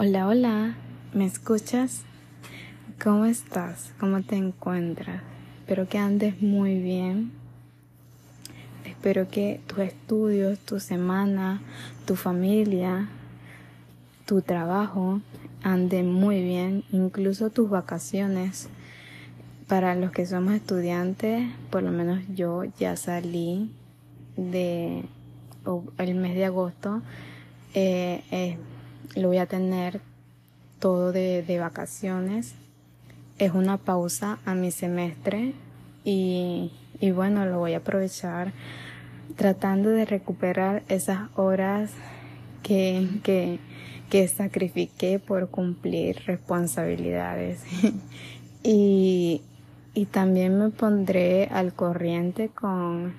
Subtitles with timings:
[0.00, 0.76] Hola, hola,
[1.12, 2.04] ¿me escuchas?
[3.02, 3.92] ¿Cómo estás?
[3.98, 5.22] ¿Cómo te encuentras?
[5.58, 7.32] Espero que andes muy bien.
[8.84, 11.60] Espero que tus estudios, tu semana,
[12.06, 13.08] tu familia,
[14.24, 15.20] tu trabajo
[15.64, 18.68] anden muy bien, incluso tus vacaciones.
[19.66, 23.72] Para los que somos estudiantes, por lo menos yo ya salí
[24.36, 25.06] de
[25.98, 27.02] el mes de agosto.
[27.74, 28.58] Eh,
[29.14, 30.00] lo voy a tener
[30.78, 32.54] todo de, vacaciones.
[33.38, 35.54] Es una pausa a mi semestre
[36.04, 36.70] y,
[37.14, 38.52] bueno, lo voy a aprovechar
[39.36, 41.92] tratando de recuperar esas horas
[42.62, 43.58] que, que,
[44.10, 47.62] que sacrifiqué por cumplir responsabilidades.
[48.62, 49.42] y,
[49.94, 53.14] y también me pondré al corriente con,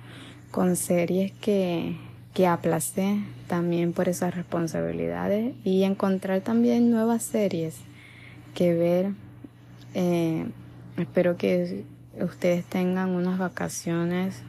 [0.50, 1.96] con series que,
[2.34, 7.76] que aplacé también por esas responsabilidades y encontrar también nuevas series
[8.54, 9.12] que ver.
[9.94, 10.46] Eh,
[10.96, 11.84] espero que
[12.20, 14.42] ustedes tengan unas vacaciones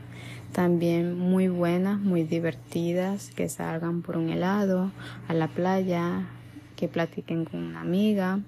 [0.52, 4.92] también muy buenas, muy divertidas, que salgan por un helado,
[5.28, 6.28] a la playa,
[6.76, 8.40] que platiquen con una amiga,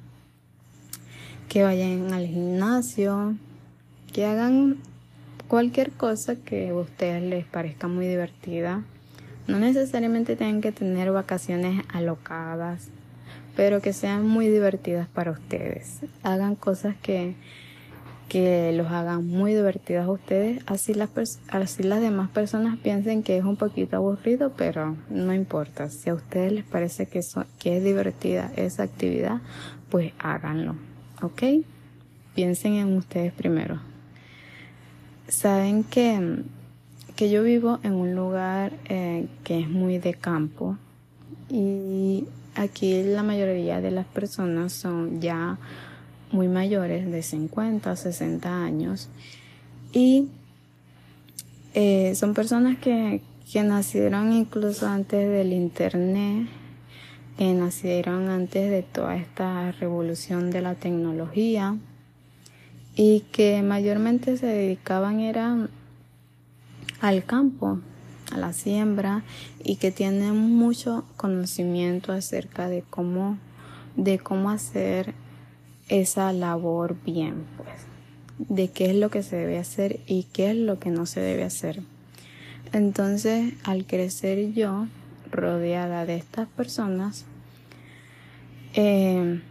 [1.47, 3.35] que vayan al gimnasio,
[4.11, 4.77] que hagan
[5.47, 8.83] cualquier cosa que a ustedes les parezca muy divertida
[9.47, 12.87] no necesariamente tienen que tener vacaciones alocadas,
[13.55, 15.99] pero que sean muy divertidas para ustedes.
[16.23, 17.35] Hagan cosas que,
[18.29, 21.09] que los hagan muy divertidas a ustedes, así las,
[21.49, 25.89] así las demás personas piensen que es un poquito aburrido, pero no importa.
[25.89, 27.21] Si a ustedes les parece que,
[27.59, 29.41] que es divertida esa actividad,
[29.89, 30.75] pues háganlo,
[31.21, 31.43] ¿ok?
[32.33, 33.79] Piensen en ustedes primero.
[35.27, 36.43] Saben que
[37.15, 40.77] que yo vivo en un lugar eh, que es muy de campo
[41.49, 42.25] y
[42.55, 45.57] aquí la mayoría de las personas son ya
[46.31, 49.09] muy mayores de 50 60 años
[49.91, 50.29] y
[51.75, 56.47] eh, son personas que, que nacieron incluso antes del internet
[57.37, 61.77] que nacieron antes de toda esta revolución de la tecnología
[62.95, 65.69] y que mayormente se dedicaban eran
[67.03, 67.81] al campo,
[68.31, 69.23] a la siembra
[69.61, 73.37] y que tienen mucho conocimiento acerca de cómo,
[73.97, 75.13] de cómo hacer
[75.89, 80.55] esa labor bien, pues, de qué es lo que se debe hacer y qué es
[80.55, 81.81] lo que no se debe hacer.
[82.71, 84.87] Entonces, al crecer yo
[85.29, 87.25] rodeada de estas personas,
[88.75, 89.41] eh,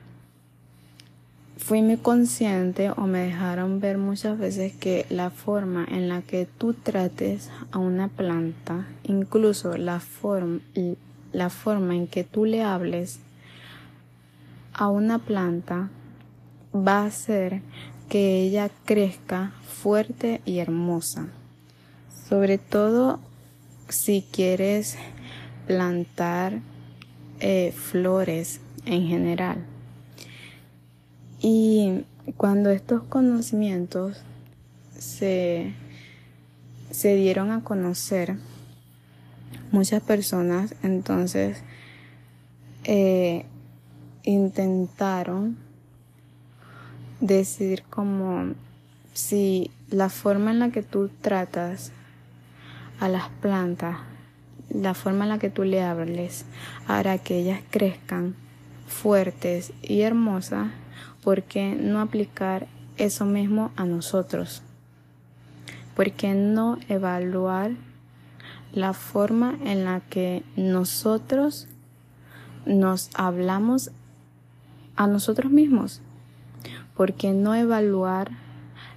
[1.62, 6.45] fui muy consciente o me dejaron ver muchas veces que la forma en la que
[6.45, 10.59] tú trates a una planta, incluso la, forma
[11.33, 13.21] la forma en que tú le hables
[14.73, 15.89] a una planta,
[16.75, 17.62] va a hacer
[18.09, 21.29] que ella crezca fuerte y hermosa.
[22.29, 23.21] Sobre todo
[23.89, 24.97] si quieres
[25.69, 26.59] plantar
[27.39, 29.72] eh, flores en general
[31.43, 32.05] y
[32.37, 34.23] cuando estos conocimientos
[34.97, 35.75] se,
[36.91, 38.37] se dieron a conocer,
[39.73, 41.59] muchas personas entonces
[42.85, 43.45] eh,
[44.23, 45.57] intentaron
[47.21, 48.55] decir como
[49.15, 51.91] si la forma en la que tú tratas
[53.01, 53.97] a las plantas,
[54.71, 56.45] la forma en la que tú le hables,
[56.87, 58.37] hará que ellas crezcan
[58.87, 60.69] fuertes y hermosas,
[61.22, 62.66] ¿por qué no aplicar
[62.99, 64.62] eso mismo a nosotros?
[65.94, 67.72] ¿Por qué no evaluar
[68.72, 71.69] la forma en la que nosotros
[72.66, 73.91] nos hablamos
[74.97, 76.00] a nosotros mismos?
[76.97, 78.31] ¿Por qué no evaluar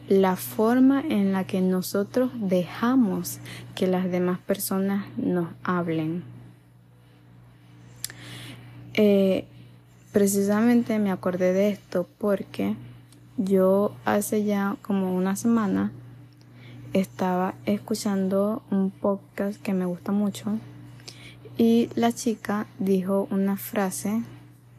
[0.08, 3.40] la forma en la que nosotros dejamos
[3.76, 6.24] que las demás personas nos hablen?
[8.94, 9.46] Eh,
[10.16, 12.78] Precisamente me acordé de esto porque
[13.36, 15.92] yo hace ya como una semana
[16.94, 20.58] estaba escuchando un podcast que me gusta mucho
[21.58, 24.24] y la chica dijo una frase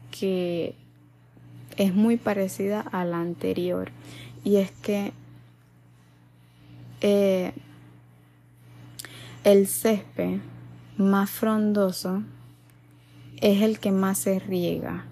[0.09, 0.73] que
[1.77, 3.91] es muy parecida a la anterior
[4.43, 5.13] y es que
[7.01, 7.53] eh,
[9.43, 10.39] el césped
[10.97, 12.23] más frondoso
[13.39, 15.05] es el que más se riega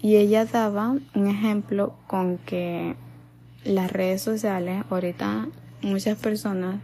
[0.00, 2.94] y ella daba un ejemplo con que
[3.64, 5.48] las redes sociales, ahorita
[5.82, 6.76] muchas personas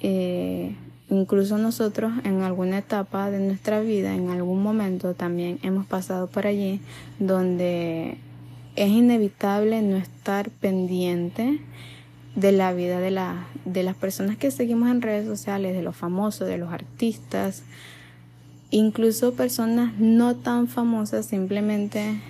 [0.00, 0.74] eh,
[1.08, 6.46] incluso nosotros en alguna etapa de nuestra vida, en algún momento también hemos pasado por
[6.46, 6.80] allí
[7.18, 8.18] donde
[8.74, 11.60] es inevitable no estar pendiente
[12.34, 15.96] de la vida de, la, de las personas que seguimos en redes sociales, de los
[15.96, 17.62] famosos, de los artistas,
[18.70, 22.20] incluso personas no tan famosas, simplemente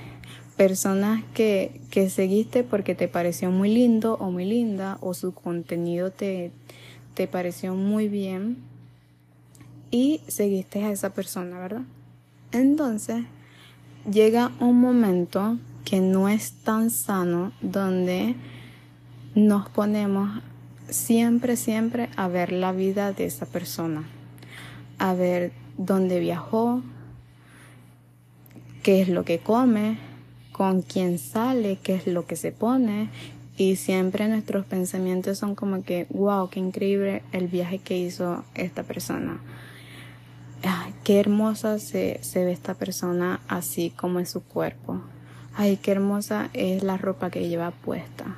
[0.57, 6.11] personas que, que seguiste porque te pareció muy lindo o muy linda o su contenido
[6.11, 6.51] te,
[7.15, 8.59] te pareció muy bien
[9.91, 11.83] y seguiste a esa persona, ¿verdad?
[12.53, 13.25] Entonces
[14.11, 18.35] llega un momento que no es tan sano donde
[19.35, 20.43] nos ponemos
[20.89, 24.05] siempre, siempre a ver la vida de esa persona,
[24.99, 26.83] a ver dónde viajó,
[28.83, 29.99] qué es lo que come,
[30.53, 33.11] con quién sale, qué es lo que se pone.
[33.57, 38.83] Y siempre nuestros pensamientos son como que, wow, qué increíble el viaje que hizo esta
[38.83, 39.41] persona.
[41.05, 45.01] qué hermosa se, se ve esta persona así como es su cuerpo.
[45.55, 48.37] Ay, qué hermosa es la ropa que lleva puesta.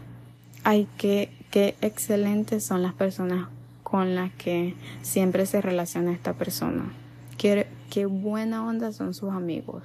[0.64, 3.48] Ay, qué, qué excelentes son las personas
[3.82, 6.92] con las que siempre se relaciona esta persona.
[7.38, 9.82] Qué, qué buena onda son sus amigos.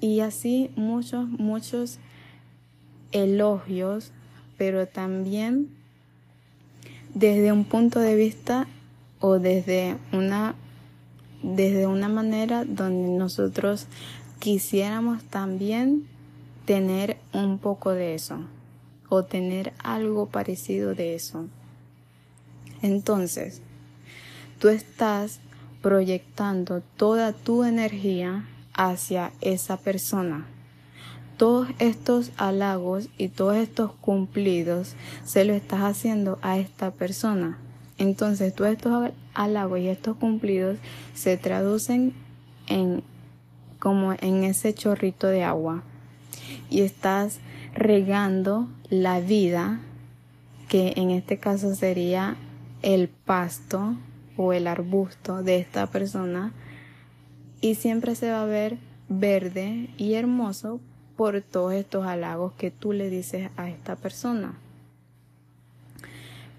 [0.00, 1.98] Y así muchos, muchos
[3.12, 4.12] elogios,
[4.56, 5.68] pero también
[7.14, 8.66] desde un punto de vista
[9.18, 10.54] o desde una,
[11.42, 13.86] desde una manera donde nosotros
[14.38, 16.06] quisiéramos también
[16.64, 18.38] tener un poco de eso
[19.08, 21.46] o tener algo parecido de eso.
[22.80, 23.60] Entonces,
[24.58, 25.40] tú estás
[25.82, 30.46] proyectando toda tu energía hacia esa persona.
[31.36, 34.94] Todos estos halagos y todos estos cumplidos
[35.24, 37.58] se lo estás haciendo a esta persona.
[37.96, 40.78] Entonces, todos estos halagos y estos cumplidos
[41.14, 42.14] se traducen
[42.66, 43.02] en
[43.78, 45.82] como en ese chorrito de agua
[46.68, 47.40] y estás
[47.74, 49.80] regando la vida
[50.68, 52.36] que en este caso sería
[52.82, 53.96] el pasto
[54.42, 56.54] o el arbusto de esta persona
[57.60, 58.78] y siempre se va a ver
[59.10, 60.80] verde y hermoso
[61.14, 64.54] por todos estos halagos que tú le dices a esta persona.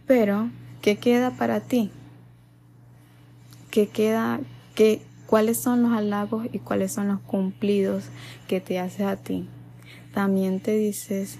[0.05, 0.51] Pero,
[0.83, 1.89] ¿qué queda para ti?
[3.71, 4.41] ¿Qué queda?
[4.75, 8.03] ¿Qué, ¿Cuáles son los halagos y cuáles son los cumplidos
[8.47, 9.47] que te haces a ti?
[10.13, 11.39] También te dices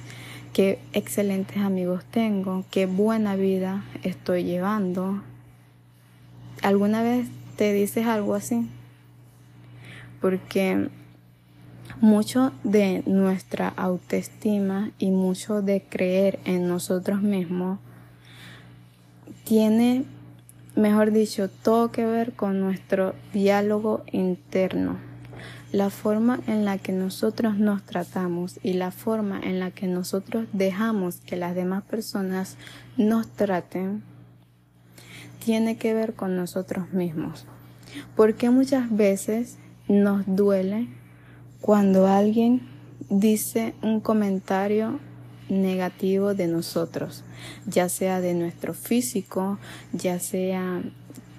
[0.54, 5.22] qué excelentes amigos tengo, qué buena vida estoy llevando.
[6.62, 7.28] ¿Alguna vez
[7.58, 8.68] te dices algo así?
[10.22, 10.88] porque
[12.00, 17.80] mucho de nuestra autoestima y mucho de creer en nosotros mismos
[19.44, 20.06] tiene,
[20.76, 24.98] mejor dicho, todo que ver con nuestro diálogo interno.
[25.72, 30.46] La forma en la que nosotros nos tratamos y la forma en la que nosotros
[30.54, 32.58] dejamos que las demás personas
[32.98, 34.04] nos traten
[35.44, 37.46] tiene que ver con nosotros mismos.
[38.16, 39.58] Porque muchas veces
[39.88, 40.88] nos duele
[41.60, 42.62] cuando alguien
[43.10, 45.00] dice un comentario
[45.50, 47.24] negativo de nosotros,
[47.66, 49.60] ya sea de nuestro físico,
[49.92, 50.82] ya sea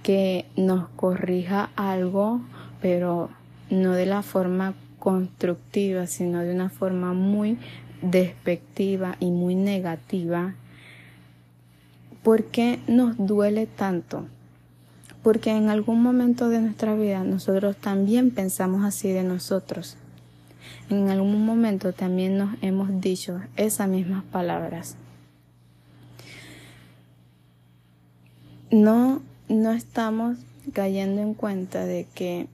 [0.02, 2.42] que nos corrija algo,
[2.82, 3.30] pero
[3.70, 7.58] no de la forma constructiva, sino de una forma muy
[8.02, 10.54] despectiva y muy negativa.
[12.22, 14.26] ¿Por qué nos duele tanto?
[15.22, 19.96] porque en algún momento de nuestra vida nosotros también pensamos así de nosotros.
[20.90, 24.96] En algún momento también nos hemos dicho esas mismas palabras.
[28.70, 30.38] No, no estamos
[30.72, 32.48] cayendo en cuenta de que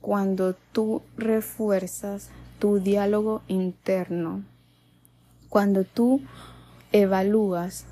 [0.00, 4.42] cuando tú refuerzas tu diálogo interno,
[5.48, 6.20] cuando tú
[6.92, 7.86] evalúas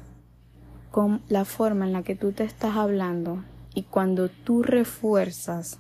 [0.91, 3.45] con la forma en la que tú te estás hablando,
[3.75, 5.79] y cuando tú refuerzas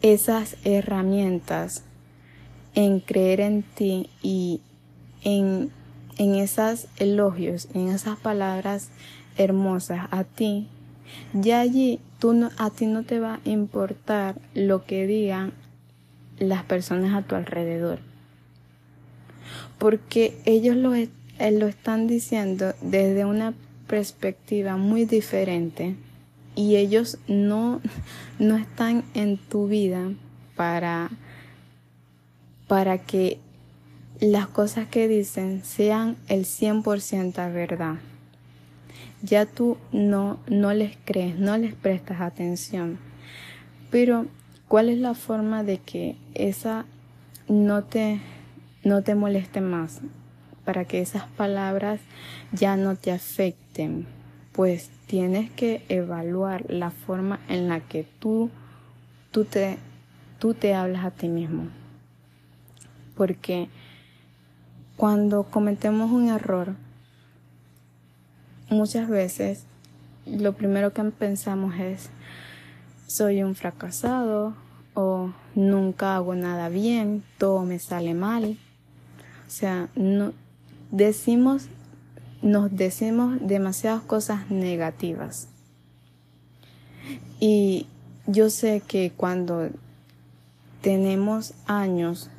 [0.00, 1.84] esas herramientas
[2.74, 4.60] en creer en ti y
[5.22, 5.70] en,
[6.18, 8.90] en esos elogios, en esas palabras
[9.36, 10.68] hermosas a ti,
[11.32, 15.52] ya allí tú a ti no te va a importar lo que digan
[16.38, 18.00] las personas a tu alrededor.
[19.78, 21.08] Porque ellos lo, eh,
[21.38, 23.54] lo están diciendo desde una
[23.86, 25.96] perspectiva muy diferente
[26.54, 27.80] y ellos no,
[28.38, 30.12] no están en tu vida
[30.56, 31.10] para,
[32.68, 33.38] para que
[34.20, 37.96] las cosas que dicen sean el 100% verdad.
[39.22, 42.98] ya tú no, no les crees, no les prestas atención.
[43.90, 44.26] Pero,
[44.68, 46.86] ¿cuál es la forma de que esa
[47.48, 48.20] no te,
[48.84, 50.00] no te moleste más?
[50.64, 52.00] Para que esas palabras
[52.52, 54.06] ya no te afecten.
[54.52, 58.50] Pues tienes que evaluar la forma en la que tú,
[59.30, 59.78] tú, te,
[60.38, 61.68] tú te hablas a ti mismo.
[63.16, 63.68] Porque
[64.96, 66.74] cuando cometemos un error,
[68.68, 69.64] muchas veces
[70.26, 72.10] lo primero que pensamos es
[73.06, 74.54] soy un fracasado
[74.94, 78.56] o nunca hago nada bien, todo me sale mal.
[79.46, 80.32] O sea, no
[80.92, 81.68] decimos
[82.42, 85.48] nos decimos demasiadas cosas negativas.
[87.38, 87.86] Y
[88.26, 89.70] yo sé que cuando
[90.80, 92.30] tenemos años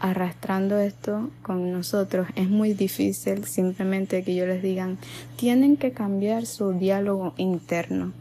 [0.00, 4.98] arrastrando esto con nosotros, es muy difícil simplemente que yo les digan,
[5.36, 8.12] tienen que cambiar su diálogo interno,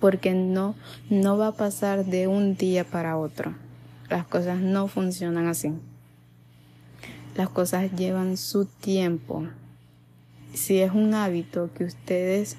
[0.00, 0.74] porque no,
[1.10, 3.54] no va a pasar de un día para otro.
[4.10, 5.72] Las cosas no funcionan así.
[7.34, 9.46] Las cosas llevan su tiempo.
[10.52, 12.56] Si es un hábito que ustedes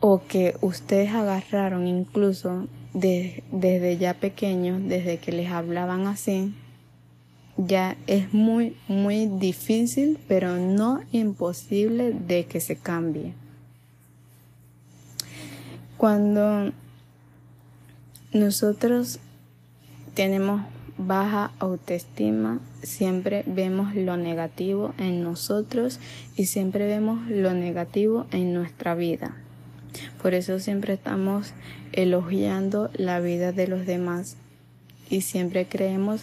[0.00, 6.54] o que ustedes agarraron incluso desde ya pequeños, desde que les hablaban así,
[7.58, 13.34] ya es muy, muy difícil, pero no imposible de que se cambie.
[15.96, 16.72] Cuando
[18.32, 19.18] nosotros
[20.14, 20.62] tenemos
[20.98, 26.00] baja autoestima, siempre vemos lo negativo en nosotros
[26.36, 29.36] y siempre vemos lo negativo en nuestra vida.
[30.22, 31.52] Por eso siempre estamos
[31.92, 34.36] elogiando la vida de los demás
[35.08, 36.22] y siempre creemos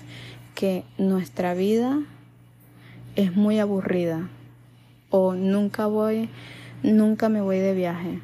[0.55, 1.99] que nuestra vida
[3.15, 4.29] es muy aburrida
[5.09, 6.29] o nunca voy,
[6.81, 8.19] nunca me voy de viaje,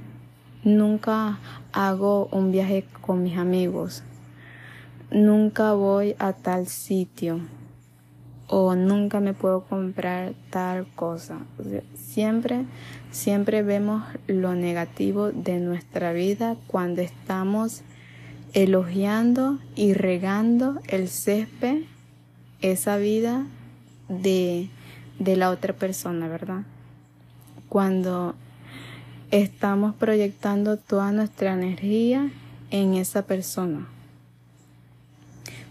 [0.64, 1.40] nunca
[1.72, 4.04] hago un viaje con mis amigos,
[5.12, 7.40] nunca voy a tal sitio
[8.48, 11.40] o nunca me puedo comprar tal cosa.
[11.96, 12.66] siempre,
[13.12, 17.84] siempre vemos lo negativo de nuestra vida cuando estamos
[18.54, 21.84] elogiando y regando el césped
[22.62, 23.46] esa vida
[24.10, 24.70] de,
[25.20, 26.64] de la otra persona, ¿verdad?
[27.70, 28.34] Cuando
[29.30, 32.32] estamos proyectando toda nuestra energía
[32.72, 33.88] en esa persona.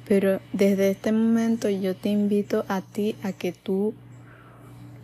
[0.08, 3.94] Pero desde este momento yo te invito a ti a que tú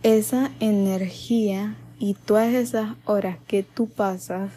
[0.03, 4.51] esa energía y todas esas horas que tú pasas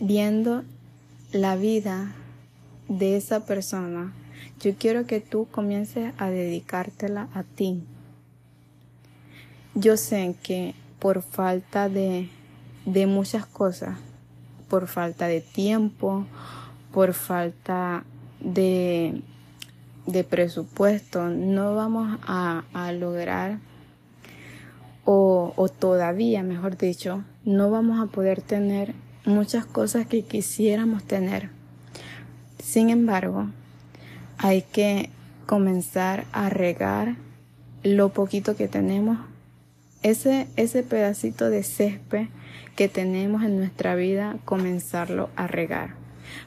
[0.00, 0.64] viendo
[1.32, 2.12] la vida
[2.88, 4.12] de esa persona
[4.60, 7.82] yo quiero que tú comiences a dedicártela a ti.
[9.74, 12.28] Yo sé que por falta de,
[12.84, 13.98] de muchas cosas,
[14.68, 16.26] por falta de tiempo,
[16.92, 18.04] por falta
[18.40, 19.22] de,
[20.06, 23.58] de presupuesto, no vamos a, a lograr,
[25.04, 31.50] o, o todavía, mejor dicho, no vamos a poder tener muchas cosas que quisiéramos tener.
[32.58, 33.48] Sin embargo,
[34.38, 35.10] hay que
[35.46, 37.16] comenzar a regar
[37.82, 39.18] lo poquito que tenemos.
[40.02, 42.28] Ese, ese pedacito de césped
[42.76, 45.94] que tenemos en nuestra vida, comenzarlo a regar.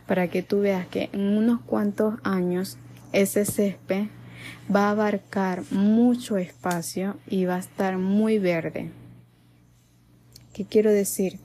[0.07, 2.77] Para que tú veas que en unos cuantos años
[3.13, 4.07] ese césped
[4.73, 8.89] va a abarcar mucho espacio y va a estar muy verde.
[10.53, 11.39] ¿Qué quiero decir?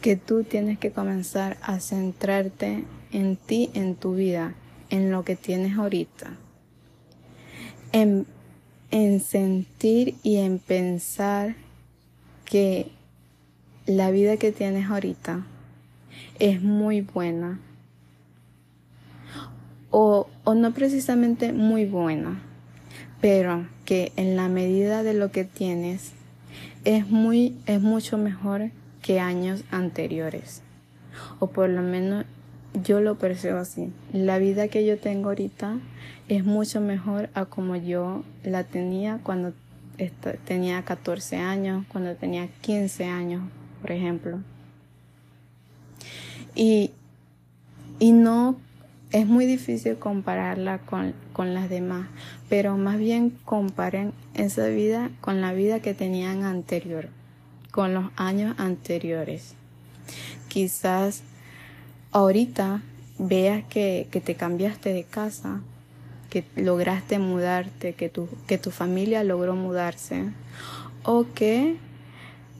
[0.00, 4.54] Que tú tienes que comenzar a centrarte en ti, en tu vida,
[4.90, 6.36] en lo que tienes ahorita,
[7.92, 8.26] en,
[8.90, 11.56] en sentir y en pensar
[12.44, 12.90] que
[13.86, 15.46] la vida que tienes ahorita
[16.38, 17.60] es muy buena
[19.90, 22.40] o, o, no precisamente muy buena,
[23.20, 26.12] pero que en la medida de lo que tienes
[26.84, 28.70] es muy es mucho mejor
[29.02, 30.62] que años anteriores
[31.38, 32.24] o por lo menos
[32.84, 33.92] yo lo percibo así.
[34.12, 35.78] La vida que yo tengo ahorita
[36.28, 39.52] es mucho mejor a como yo la tenía cuando
[40.44, 43.42] tenía 14 años, cuando tenía 15 años,
[43.80, 44.38] por ejemplo.
[46.54, 46.92] Y,
[47.98, 48.56] y no
[49.10, 52.08] es muy difícil compararla con, con las demás,
[52.48, 57.08] pero más bien comparen esa vida con la vida que tenían anterior,
[57.70, 59.54] con los años anteriores.
[60.48, 61.22] Quizás
[62.12, 62.82] ahorita
[63.18, 65.60] veas que, te cambiaste de casa,
[66.30, 70.24] que lograste mudarte, que tu, que tu familia logró mudarse,
[71.02, 71.76] o que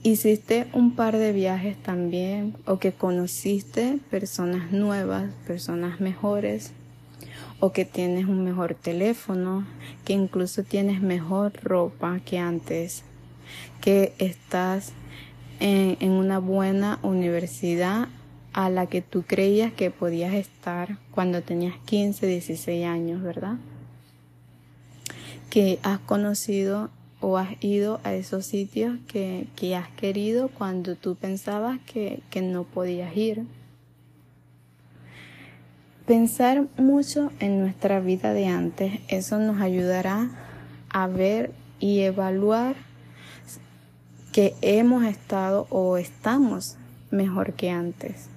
[0.03, 6.71] hiciste un par de viajes también o que conociste personas nuevas, personas mejores
[7.59, 9.65] o que tienes un mejor teléfono,
[10.05, 13.03] que incluso tienes mejor ropa que antes,
[13.81, 14.93] que estás
[15.59, 18.07] en, una buena universidad
[18.53, 23.57] a la que tú creías que podías estar cuando tenías 15, 16 años, ¿verdad?
[25.49, 26.89] Que has conocido
[27.21, 32.41] o has ido a esos sitios que, que has querido cuando tú pensabas que, que
[32.41, 33.45] no podías ir.
[36.05, 40.29] Pensar mucho en nuestra vida de antes, eso nos ayudará
[40.89, 42.75] a ver y evaluar
[44.31, 46.77] que hemos estado o estamos
[47.11, 48.27] mejor que antes.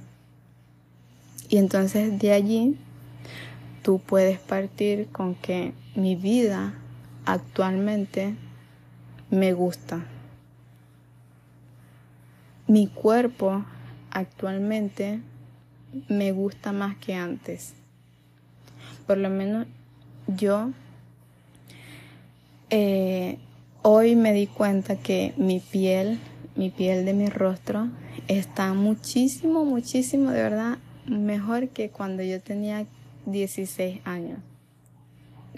[1.48, 2.76] Y entonces de allí
[3.82, 6.74] tú puedes partir con que mi vida
[7.24, 8.34] actualmente
[9.32, 10.04] me gusta.
[12.66, 13.64] Mi cuerpo
[14.10, 15.20] actualmente
[16.08, 17.72] me gusta más que antes.
[19.06, 19.66] Por lo menos
[20.26, 20.70] yo
[22.68, 23.38] eh,
[23.80, 26.18] hoy me di cuenta que mi piel,
[26.54, 27.88] mi piel de mi rostro
[28.28, 32.84] está muchísimo, muchísimo de verdad mejor que cuando yo tenía
[33.24, 34.40] 16 años.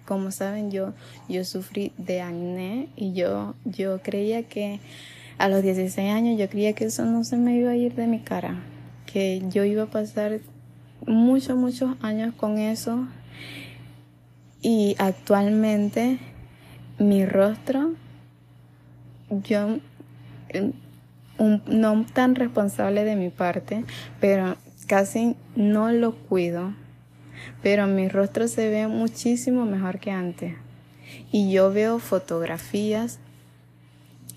[0.05, 0.93] Como saben, yo,
[1.29, 4.81] yo sufrí de acné y yo, yo creía que
[5.39, 8.07] a los 16 años yo creía que eso no se me iba a ir de
[8.07, 8.57] mi cara,
[9.07, 10.41] que yo iba a pasar
[11.07, 13.07] muchos, muchos años con eso.
[14.61, 16.19] Y actualmente
[16.99, 17.95] mi rostro,
[19.31, 19.79] yo
[21.39, 23.85] no tan responsable de mi parte,
[24.21, 24.57] pero
[24.87, 26.73] casi no lo cuido,
[27.63, 30.55] pero mi rostro se ve muchísimo mejor que antes.
[31.31, 33.19] Y yo veo fotografías,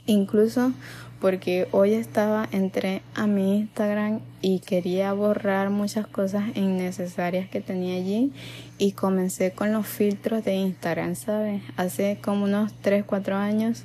[0.06, 0.74] incluso
[1.20, 7.96] porque hoy estaba, entré a mi Instagram y quería borrar muchas cosas innecesarias que tenía
[7.96, 8.32] allí
[8.78, 11.62] y comencé con los filtros de Instagram, ¿sabes?
[11.76, 13.84] Hace como unos 3, 4 años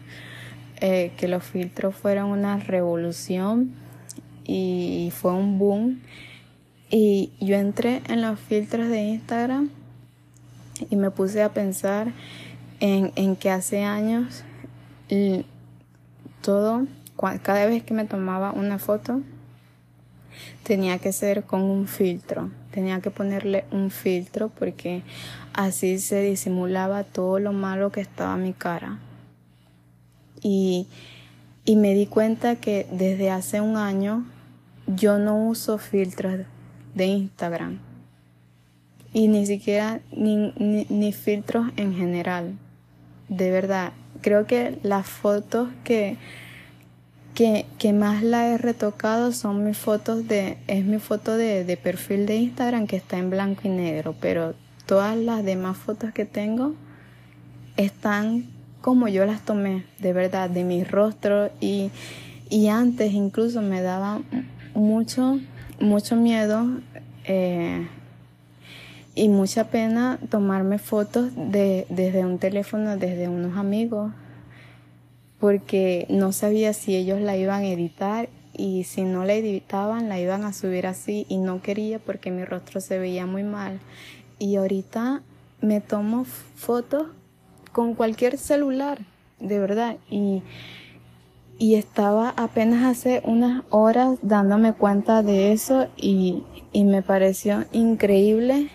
[0.81, 3.73] eh, que los filtros fueron una revolución
[4.45, 6.01] y fue un boom
[6.93, 9.71] y yo entré en los filtros de Instagram
[10.91, 12.13] y me puse a pensar
[12.81, 14.45] en, en que hace años
[16.43, 19.23] todo, cada vez que me tomaba una foto,
[20.65, 22.51] tenía que ser con un filtro.
[22.73, 25.03] Tenía que ponerle un filtro porque
[25.55, 28.99] así se disimulaba todo lo malo que estaba en mi cara.
[30.43, 30.89] Y,
[31.65, 34.27] y me di cuenta que desde hace un año
[34.87, 36.41] yo no uso filtros
[36.95, 37.79] de Instagram
[39.13, 40.53] y ni siquiera ni,
[40.89, 42.55] ni, filtros en general.
[43.29, 46.17] De verdad, creo que las fotos que,
[47.35, 51.77] que, que, más la he retocado son mis fotos de, es mi foto de, de
[51.77, 54.55] perfil de Instagram que está en blanco y negro, pero
[54.87, 56.75] todas las demás fotos que tengo
[57.77, 58.47] están
[58.81, 61.91] como yo las tomé, de verdad, de mi rostro y,
[62.51, 64.21] y antes incluso me daba
[64.75, 65.39] mucho
[65.81, 66.67] mucho miedo
[67.25, 67.87] eh,
[69.15, 74.13] y mucha pena tomarme fotos de, desde un teléfono, desde unos amigos,
[75.39, 80.21] porque no sabía si ellos la iban a editar y si no la editaban la
[80.21, 83.81] iban a subir así y no quería porque mi rostro se veía muy mal.
[84.39, 85.23] Y ahorita
[85.61, 87.07] me tomo fotos
[87.73, 89.01] con cualquier celular,
[89.41, 89.97] de verdad.
[90.11, 90.43] Y
[91.63, 96.43] y estaba apenas hace unas horas dándome cuenta de eso y,
[96.75, 98.69] me pareció increíble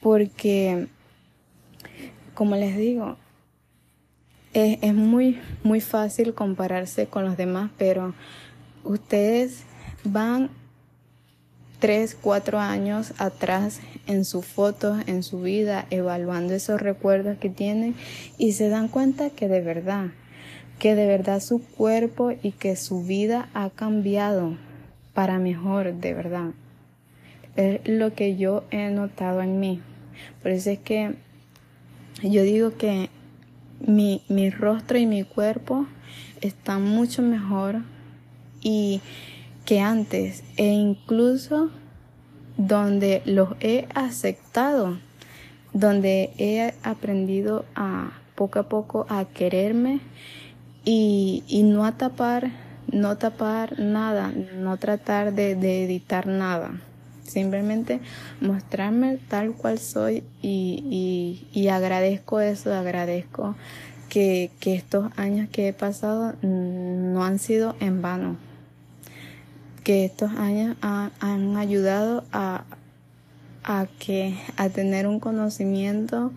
[0.00, 0.86] porque,
[2.34, 3.16] como les digo,
[4.52, 8.14] es, es, muy, muy fácil compararse con los demás, pero
[8.84, 9.64] ustedes
[10.04, 10.50] van
[11.80, 17.96] tres, cuatro años atrás en sus fotos, en su vida, evaluando esos recuerdos que tienen
[18.38, 20.10] y se dan cuenta que de verdad
[20.80, 24.56] que de verdad su cuerpo y que su vida ha cambiado
[25.14, 26.50] para mejor, de verdad.
[27.54, 29.82] Es lo que yo he notado en mí.
[30.42, 31.14] Por eso es que
[32.22, 33.10] yo digo que
[33.86, 35.86] mi, mi rostro y mi cuerpo
[36.40, 37.82] están mucho mejor
[38.62, 39.02] y
[39.66, 41.70] que antes e incluso
[42.56, 44.98] donde los he aceptado,
[45.74, 50.00] donde he aprendido a poco a poco a quererme
[50.84, 52.50] y, y no a tapar,
[52.92, 55.52] no tapar nada, no tratar de,
[55.84, 56.72] editar nada.
[57.24, 58.00] Simplemente
[58.40, 63.54] mostrarme tal cual soy y, y, y agradezco eso, agradezco
[64.08, 68.36] que, que, estos años que he pasado no no han sido en vano,
[69.84, 72.64] que estos años han ayudado a,
[73.64, 76.32] a que a tener un conocimiento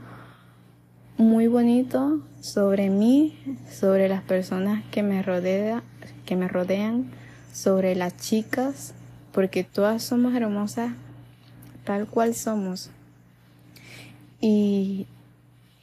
[1.18, 3.38] muy bonito sobre mí,
[3.72, 5.84] sobre las personas que me rodea,
[6.26, 7.12] que me rodean,
[7.54, 8.94] sobre las chicas,
[9.32, 10.92] porque todas somos hermosas
[11.84, 12.90] tal cual somos.
[14.40, 15.08] Y,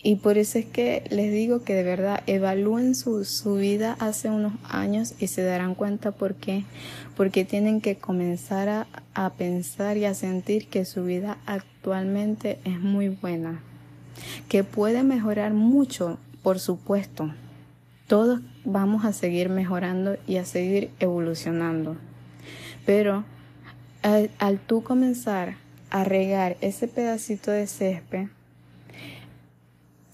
[0.03, 4.31] y por eso es que les digo que de verdad evalúen su, su vida hace
[4.31, 6.65] unos años y se darán cuenta por qué.
[7.17, 12.81] Porque tienen que comenzar a, a pensar y a sentir que su vida actualmente es
[12.81, 13.63] muy buena.
[14.49, 17.33] Que puede mejorar mucho, por supuesto.
[18.07, 21.97] Todos vamos a seguir mejorando y a seguir evolucionando.
[22.85, 23.25] Pero
[24.03, 25.57] al, tú comenzar
[25.91, 28.29] a regar ese pedacito de césped,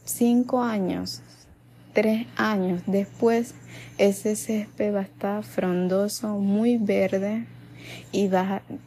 [0.05, 1.23] cinco años,
[1.93, 3.55] tres años después,
[3.99, 7.47] ese césped va a estar frondoso, muy verde
[8.13, 8.29] y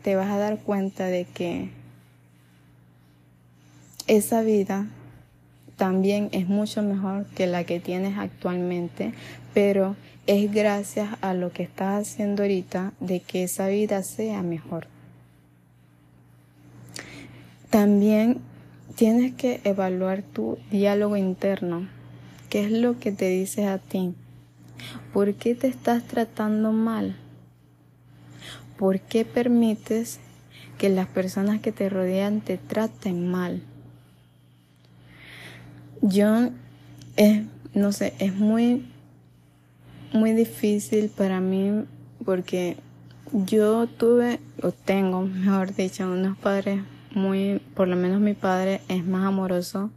[0.04, 1.72] te vas a dar cuenta de que
[4.08, 4.88] esa vida
[5.80, 9.14] también es mucho mejor que la que tienes actualmente,
[9.54, 9.96] pero
[10.28, 14.88] es gracias a lo que estás haciendo ahorita de que esa vida sea mejor.
[17.70, 18.42] También
[18.96, 21.88] tienes que evaluar tu diálogo interno.
[22.50, 24.14] ¿Qué es lo que te dices a ti?
[25.14, 27.16] ¿Por qué te estás tratando mal?
[28.78, 30.20] ¿Por qué permites
[30.78, 33.62] que las personas que te rodean te traten mal?
[36.02, 36.50] Yo,
[37.16, 38.86] es, no sé, es muy,
[40.14, 41.86] muy difícil para mí
[42.24, 42.78] porque
[43.34, 46.82] yo tuve, o tengo, mejor dicho, unos padres
[47.14, 49.92] muy, por lo menos mi padre es más amoroso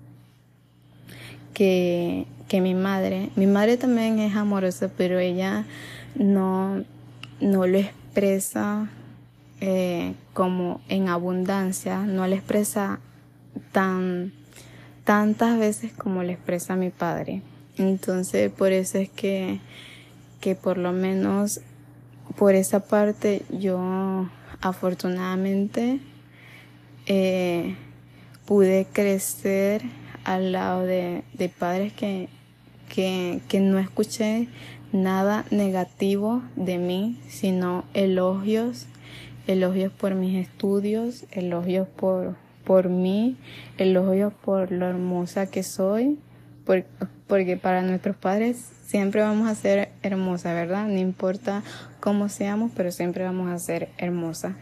[1.54, 3.30] que, que mi madre.
[3.36, 5.64] Mi madre también es amorosa, pero ella
[6.14, 6.84] no,
[7.40, 8.88] no lo expresa
[9.60, 12.98] eh, como en abundancia, no lo expresa
[13.70, 14.32] tan
[15.04, 17.42] tantas veces como lo expresa mi padre.
[17.78, 19.60] Entonces, por eso es que,
[20.40, 21.60] que por lo menos
[22.36, 24.28] por esa parte yo
[24.60, 26.00] afortunadamente
[27.06, 27.76] eh,
[28.46, 29.82] pude crecer
[30.24, 31.24] al lado de,
[31.58, 32.28] padres que,
[32.88, 34.48] que, que no escuché
[34.92, 38.86] nada negativo de mí, sino elogios,
[39.46, 43.36] elogios por mis estudios, elogios por, por mí,
[43.78, 46.18] elogios por lo hermosa que soy,
[47.26, 50.86] porque para nuestros padres siempre vamos a ser hermosa, ¿verdad?
[50.86, 51.62] No importa
[52.00, 54.56] cómo seamos, pero siempre vamos a ser hermosa.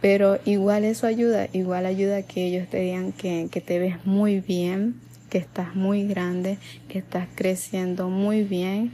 [0.00, 4.40] Pero igual eso ayuda, igual ayuda que ellos te digan que, que te ves muy
[4.40, 8.92] bien, que estás muy grande, que estás creciendo muy bien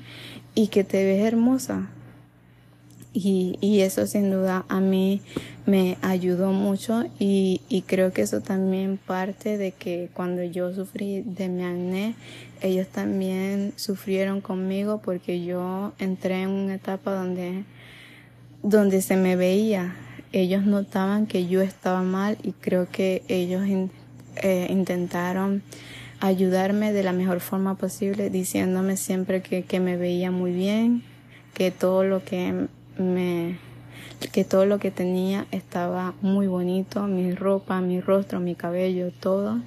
[0.55, 1.89] y que te ves hermosa.
[3.13, 5.21] Y, y eso sin duda a mí
[5.67, 11.23] me ayudó mucho y, y, creo que eso también parte de que cuando yo sufrí
[11.23, 12.15] de mi acné,
[12.63, 17.65] ellos también sufrieron conmigo porque yo entré en una etapa donde,
[18.63, 19.97] donde se me veía.
[20.33, 23.63] Ellos notaban que yo estaba mal y creo que ellos
[24.37, 25.63] eh, intentaron
[26.21, 31.03] ayudarme de la mejor forma posible, diciéndome siempre que, que me veía muy bien,
[31.55, 32.69] que todo lo que
[33.01, 33.59] me
[34.33, 39.61] que todo lo que tenía estaba muy bonito, mi ropa, mi rostro, mi cabello, todo,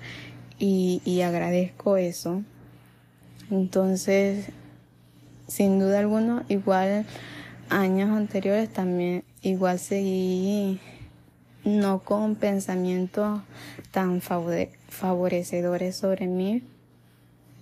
[0.60, 2.44] y, y agradezco eso.
[3.50, 4.50] Entonces,
[5.48, 7.06] sin duda alguna, igual
[7.70, 10.80] años anteriores también igual seguí
[11.66, 13.42] no con pensamientos
[13.92, 16.62] tan favorecedores sobre mí,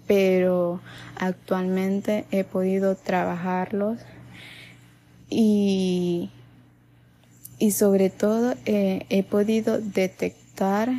[0.07, 0.81] pero
[1.17, 3.99] actualmente he podido trabajarlos
[5.31, 6.29] y,
[7.57, 10.89] y sobre todo eh, he podido detectar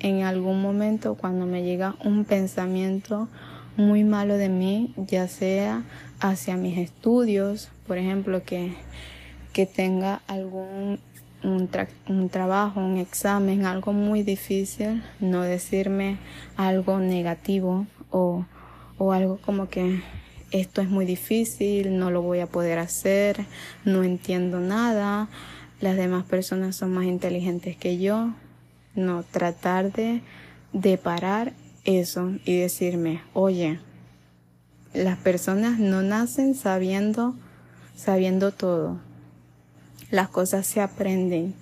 [0.00, 3.28] en algún momento cuando me llega un pensamiento
[3.76, 5.84] muy malo de mí, ya sea
[6.20, 8.72] hacia mis estudios, por ejemplo, que
[9.54, 10.98] que tenga algún
[11.44, 16.18] un, trabajo, un examen, algo muy difícil, no decirme
[16.56, 18.46] algo negativo o,
[18.98, 20.02] o algo como que
[20.54, 23.44] esto es muy difícil, no lo voy a poder hacer,
[23.84, 25.28] no entiendo nada,
[25.80, 28.32] las demás personas son más inteligentes que yo.
[28.94, 30.22] No, tratar de,
[30.72, 31.52] de parar
[31.84, 33.80] eso y decirme, oye,
[34.92, 37.34] las personas no nacen sabiendo,
[37.96, 39.00] sabiendo todo
[40.14, 41.54] las cosas se aprenden.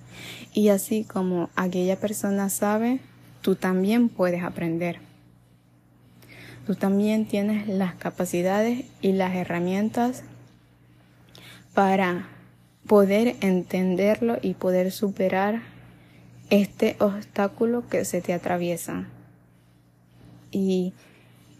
[0.53, 2.99] Y así como aquella persona sabe,
[3.41, 4.99] tú también puedes aprender.
[6.65, 10.23] Tú también tienes las capacidades y las herramientas
[11.73, 12.27] para
[12.87, 15.61] poder entenderlo y poder superar
[16.49, 19.07] este obstáculo que se te atraviesa.
[20.51, 20.93] Y,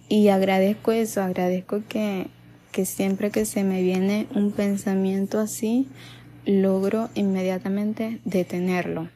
[0.07, 2.27] y agradezco eso, agradezco que,
[2.71, 5.87] que siempre que se me viene un pensamiento así,
[6.45, 9.09] logro inmediatamente detenerlo.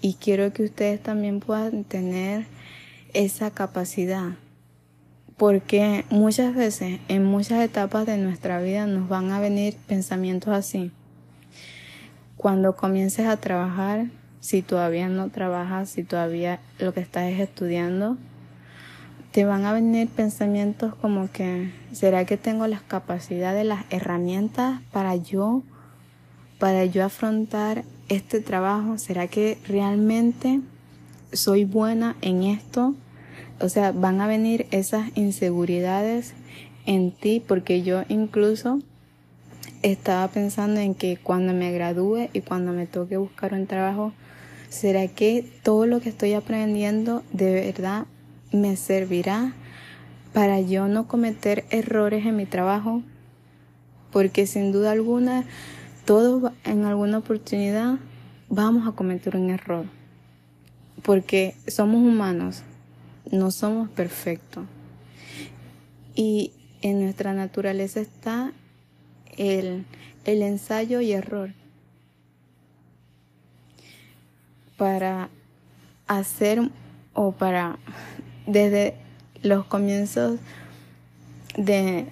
[0.00, 2.44] Y quiero que ustedes también puedan tener
[3.14, 4.32] esa capacidad.
[5.42, 10.92] Porque muchas veces, en muchas etapas de nuestra vida, nos van a venir pensamientos así.
[12.36, 14.06] Cuando comiences a trabajar,
[14.38, 18.18] si todavía no trabajas, si todavía lo que estás es estudiando,
[19.32, 25.16] te van a venir pensamientos como que, ¿será que tengo las capacidades, las herramientas para
[25.16, 25.64] yo,
[26.60, 28.96] para yo afrontar este trabajo?
[28.96, 30.60] ¿Será que realmente
[31.32, 32.94] soy buena en esto?
[33.62, 36.34] O sea, van a venir esas inseguridades
[36.84, 38.80] en ti porque yo incluso
[39.82, 44.12] estaba pensando en que cuando me gradúe y cuando me toque buscar un trabajo,
[44.68, 48.06] ¿será que todo lo que estoy aprendiendo de verdad
[48.50, 49.54] me servirá
[50.32, 53.04] para yo no cometer errores en mi trabajo?
[54.10, 55.44] Porque sin duda alguna,
[56.04, 58.00] todos en alguna oportunidad
[58.48, 59.86] vamos a cometer un error.
[61.02, 62.64] Porque somos humanos,
[63.32, 64.64] no somos perfectos.
[66.14, 68.52] Y en nuestra naturaleza está
[69.36, 69.84] el,
[70.24, 71.50] el ensayo y error
[74.76, 75.30] para
[76.06, 76.70] hacer
[77.14, 77.78] o para
[78.46, 78.94] desde
[79.42, 80.38] los comienzos
[81.56, 82.06] de,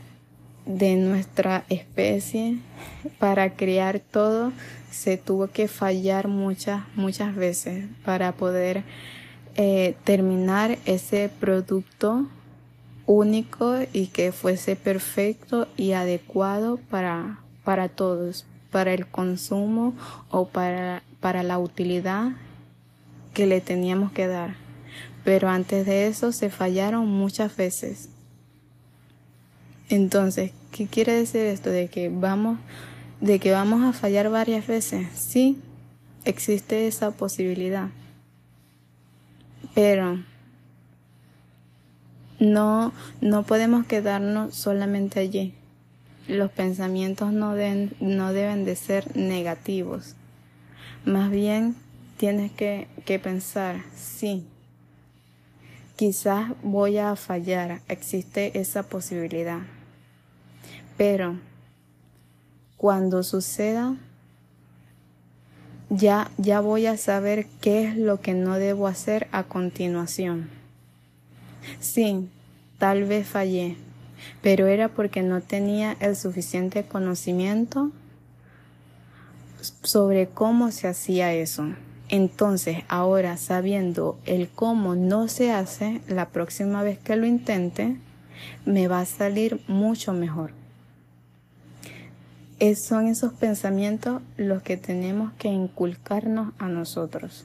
[0.66, 2.58] de nuestra especie
[3.18, 4.52] para crear todo
[4.90, 8.84] se tuvo que fallar muchas muchas veces para poder
[9.62, 12.26] eh, terminar ese producto
[13.04, 19.92] único y que fuese perfecto y adecuado para, para todos, para el consumo
[20.30, 22.30] o para, para la utilidad
[23.34, 24.54] que le teníamos que dar.
[25.24, 28.08] Pero antes de eso se fallaron muchas veces.
[29.90, 31.68] Entonces, ¿qué quiere decir esto?
[31.68, 32.58] De que vamos,
[33.20, 35.06] de que vamos a fallar varias veces.
[35.14, 35.58] Sí,
[36.24, 37.90] existe esa posibilidad.
[39.74, 40.18] Pero
[42.38, 45.54] no, no podemos quedarnos solamente allí.
[46.26, 47.54] Los pensamientos no,
[48.00, 50.14] no deben de ser negativos.
[51.04, 51.76] Más bien
[52.16, 54.46] tienes que, que pensar, sí,
[55.96, 59.60] quizás voy a fallar, existe esa posibilidad.
[60.96, 61.36] Pero
[62.76, 63.96] cuando suceda,
[65.90, 70.48] ya, ya voy a saber qué es lo que no debo hacer a continuación.
[71.80, 72.28] Sí,
[72.78, 73.76] tal vez fallé,
[74.40, 77.90] pero era porque no tenía el suficiente conocimiento
[79.82, 81.74] sobre cómo se hacía eso.
[82.08, 87.96] Entonces, ahora sabiendo el cómo no se hace, la próxima vez que lo intente,
[88.64, 90.59] me va a salir mucho mejor.
[92.60, 97.44] Es, son esos pensamientos los que tenemos que inculcarnos a nosotros.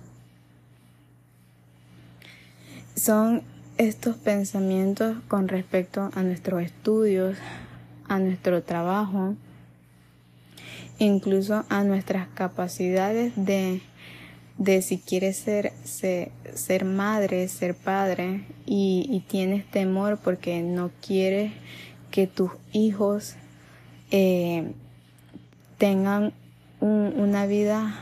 [2.96, 3.42] Son
[3.78, 7.38] estos pensamientos con respecto a nuestros estudios,
[8.08, 9.36] a nuestro trabajo,
[11.00, 13.82] incluso a nuestras capacidades de,
[14.58, 21.52] de si quieres ser, ser, madre, ser padre y, tienes temor porque no quieres
[22.12, 23.36] que tus hijos
[24.12, 24.72] eh,
[25.78, 26.34] tengan
[26.80, 27.96] una vida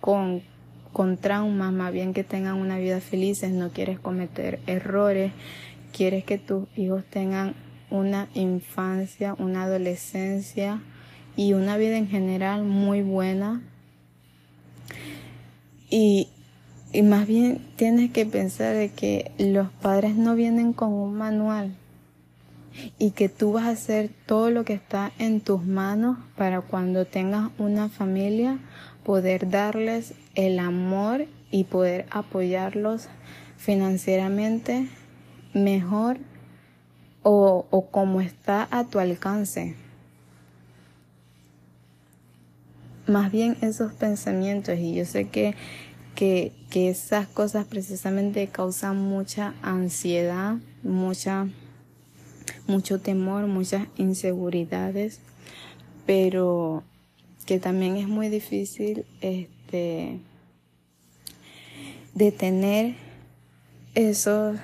[0.00, 0.42] con
[0.92, 5.32] con traumas, más bien que tengan una vida feliz, no quieres cometer errores,
[5.96, 7.54] quieres que tus hijos tengan
[7.90, 10.82] una infancia, una adolescencia
[11.36, 13.62] y una vida en general muy buena.
[15.88, 16.28] Y,
[16.92, 21.74] y más bien tienes que pensar de que los padres no vienen con un manual
[22.98, 27.04] y que tú vas a hacer todo lo que está en tus manos para cuando
[27.04, 28.58] tengas una familia
[29.04, 33.08] poder darles el amor y poder apoyarlos
[33.56, 34.88] financieramente
[35.54, 36.18] mejor
[37.22, 39.76] o, o como está a tu alcance.
[43.06, 45.54] Más bien esos pensamientos y yo sé que,
[46.14, 51.48] que, que esas cosas precisamente causan mucha ansiedad, mucha,
[52.66, 55.20] mucho temor, muchas inseguridades,
[56.06, 56.82] pero
[57.46, 60.20] que también es muy difícil este,
[62.14, 62.94] detener
[63.94, 64.58] esos,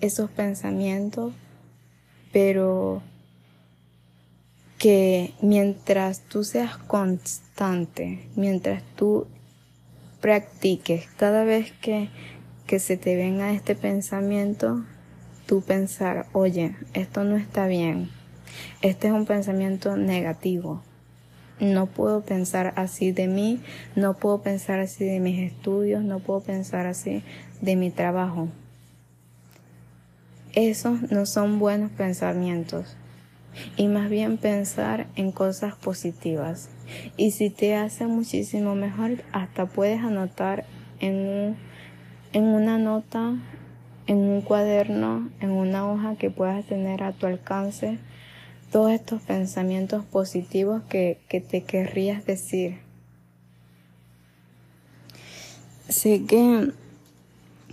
[0.00, 1.32] esos pensamientos,
[2.32, 3.02] pero
[4.78, 9.26] que mientras tú seas constante, mientras tú
[10.20, 12.08] practiques, cada vez que,
[12.66, 14.84] que se te venga este pensamiento,
[15.50, 18.08] tú pensar, oye, esto no está bien,
[18.82, 20.80] este es un pensamiento negativo,
[21.58, 23.58] no puedo pensar así de mí,
[23.96, 27.24] no puedo pensar así de mis estudios, no puedo pensar así
[27.60, 28.46] de mi trabajo.
[30.52, 32.96] Esos no son buenos pensamientos
[33.76, 36.68] y más bien pensar en cosas positivas.
[37.16, 40.64] Y si te hace muchísimo mejor, hasta puedes anotar
[41.00, 41.56] en,
[42.32, 43.34] en una nota,
[44.10, 47.96] en un cuaderno, en una hoja que puedas tener a tu alcance
[48.72, 52.78] todos estos pensamientos positivos que, que te querrías decir.
[55.88, 56.72] Sé que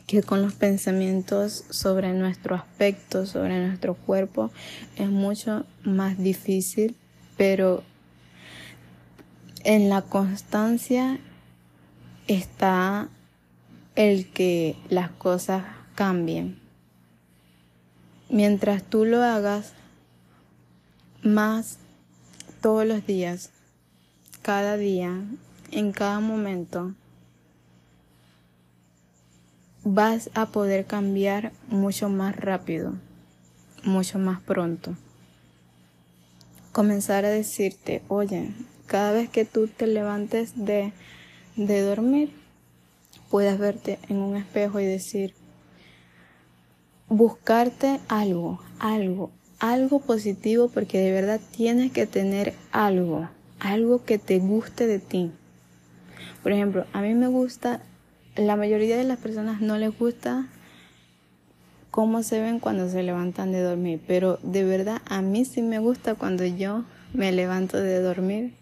[0.06, 4.52] que con los pensamientos sobre nuestro aspecto, sobre nuestro cuerpo,
[4.96, 6.96] es mucho más difícil,
[7.36, 7.84] pero
[9.64, 11.20] en la constancia
[12.28, 13.10] está
[13.96, 15.64] el que las cosas
[15.98, 16.60] cambien.
[18.30, 19.74] Mientras tú lo hagas
[21.24, 21.80] más
[22.62, 23.50] todos los días,
[24.44, 25.24] cada día,
[25.72, 26.94] en cada momento,
[29.84, 32.94] vas a poder cambiar mucho más rápido,
[33.84, 34.96] mucho más pronto.
[36.74, 38.52] Comenzar a decirte, oye,
[38.86, 40.94] cada vez que tú te levantes de,
[41.56, 42.36] de dormir,
[43.32, 45.34] puedas verte en un espejo y decir,
[47.10, 54.40] buscarte algo, algo, algo positivo porque de verdad tienes que tener algo, algo que te
[54.40, 55.32] guste de ti.
[56.44, 57.82] Por ejemplo, a mí me gusta
[58.36, 60.48] la mayoría de las personas no les gusta
[61.90, 65.80] cómo se ven cuando se levantan de dormir, pero de verdad a mí sí me
[65.80, 68.54] gusta cuando yo me levanto de dormir,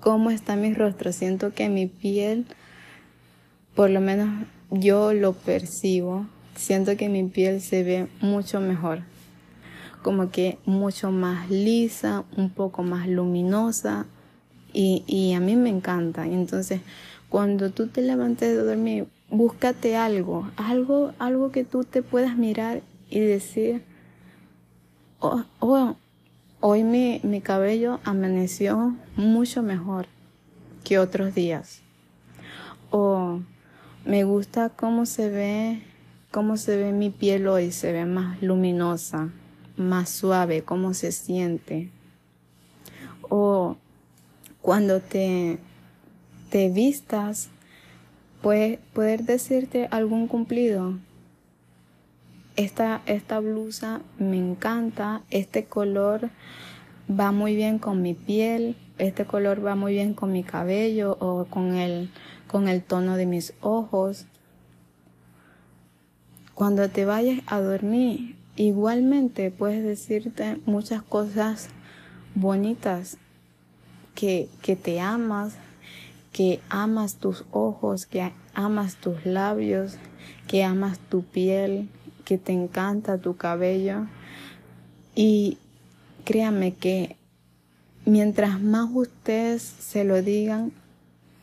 [0.00, 1.12] cómo está mi rostro.
[1.12, 2.44] Siento que mi piel,
[3.74, 4.28] por lo menos
[4.70, 9.00] yo lo percibo, siento que mi piel se ve mucho mejor,
[10.02, 14.06] como que mucho más lisa, un poco más luminosa
[14.72, 16.26] y, y a mí me encanta.
[16.26, 16.80] Entonces,
[17.28, 22.82] cuando tú te levantes de dormir, búscate algo, algo, algo que tú te puedas mirar
[23.10, 23.82] y decir,
[25.20, 25.96] oh, oh
[26.60, 30.06] hoy mi, mi cabello amaneció mucho mejor
[30.82, 31.82] que otros días.
[32.90, 33.40] O
[34.04, 35.82] me gusta cómo se ve,
[36.34, 39.30] cómo se ve mi piel hoy, se ve más luminosa,
[39.76, 41.90] más suave, cómo se siente.
[43.28, 43.76] O
[44.60, 45.60] cuando te
[46.50, 47.50] te vistas,
[48.42, 50.98] puede, poder decirte algún cumplido.
[52.56, 56.30] Esta, esta blusa me encanta, este color
[57.08, 61.44] va muy bien con mi piel, este color va muy bien con mi cabello o
[61.46, 62.10] con el,
[62.48, 64.26] con el tono de mis ojos.
[66.54, 71.68] Cuando te vayas a dormir, igualmente puedes decirte muchas cosas
[72.36, 73.16] bonitas
[74.14, 75.54] que, que te amas,
[76.32, 79.96] que amas tus ojos, que amas tus labios,
[80.46, 81.88] que amas tu piel,
[82.24, 84.06] que te encanta tu cabello.
[85.16, 85.58] Y
[86.24, 87.16] créame que
[88.04, 90.72] mientras más ustedes se lo digan,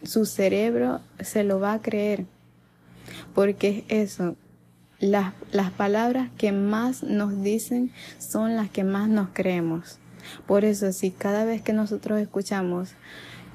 [0.04, 2.26] su cerebro se lo va a creer.
[3.34, 4.36] Porque es eso,
[5.02, 9.98] las, las palabras que más nos dicen son las que más nos creemos.
[10.46, 12.92] Por eso, si cada vez que nosotros escuchamos,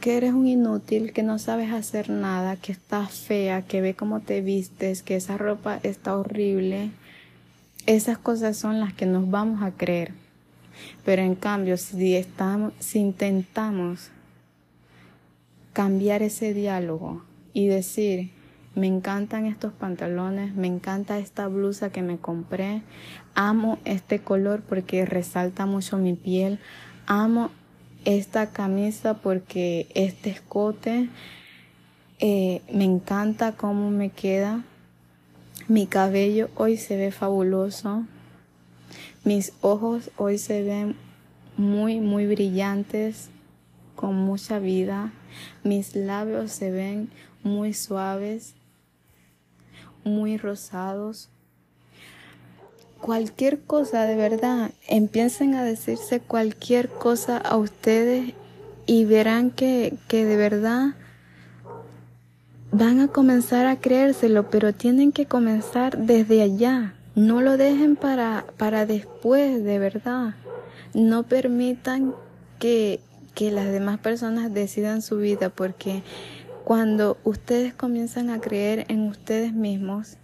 [0.00, 4.20] que eres un inútil, que no sabes hacer nada, que estás fea, que ve cómo
[4.20, 6.90] te vistes, que esa ropa está horrible.
[7.86, 10.12] Esas cosas son las que nos vamos a creer.
[11.04, 14.10] Pero en cambio, si estamos, si intentamos
[15.72, 18.32] cambiar ese diálogo y decir,
[18.76, 22.82] me encantan estos pantalones, me encanta esta blusa que me compré,
[23.34, 26.60] amo este color porque resalta mucho mi piel,
[27.06, 27.50] amo
[28.04, 31.08] esta camisa porque este escote
[32.18, 34.62] eh, me encanta cómo me queda.
[35.68, 38.04] Mi cabello hoy se ve fabuloso.
[39.24, 40.96] Mis ojos hoy se ven
[41.56, 43.30] muy, muy brillantes,
[43.96, 45.12] con mucha vida.
[45.64, 47.10] Mis labios se ven
[47.42, 48.55] muy suaves,
[50.06, 51.28] muy rosados
[53.00, 58.32] cualquier cosa de verdad, empiecen a decirse cualquier cosa a ustedes
[58.86, 60.94] y verán que, que de verdad
[62.72, 66.94] van a comenzar a creérselo, pero tienen que comenzar desde allá.
[67.14, 70.34] No lo dejen para, para después, de verdad.
[70.92, 72.12] No permitan
[72.58, 73.00] que,
[73.34, 76.02] que las demás personas decidan su vida, porque
[76.66, 80.16] cuando ustedes comienzan a creer en ustedes mismos,